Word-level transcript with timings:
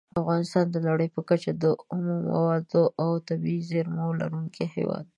افغانستان 0.21 0.65
د 0.71 0.77
نړۍ 0.87 1.07
په 1.15 1.21
کچه 1.29 1.51
د 1.61 1.63
اومو 1.91 2.15
موادو 2.29 2.83
او 3.01 3.11
طبیعي 3.27 3.61
زېرمو 3.69 4.17
لرونکی 4.21 4.65
هیواد 4.75 5.03
دی. 5.07 5.09